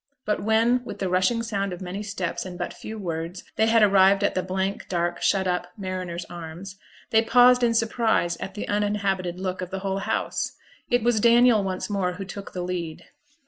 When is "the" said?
0.97-1.09, 4.33-4.41, 8.55-8.67, 9.69-9.81, 12.51-12.63